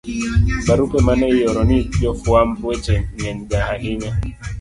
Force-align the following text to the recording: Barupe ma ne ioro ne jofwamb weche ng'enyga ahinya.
Barupe 0.67 0.97
ma 1.05 1.13
ne 1.19 1.27
ioro 1.39 1.63
ne 1.69 1.77
jofwamb 2.01 2.55
weche 2.67 2.95
ng'enyga 3.15 3.59
ahinya. 3.73 4.11